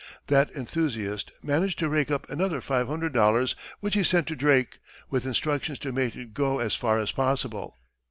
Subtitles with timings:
[0.25, 4.79] That enthusiast managed to rake up another $500, which he sent to Drake,
[5.11, 7.77] with instructions to make it go as far as possible.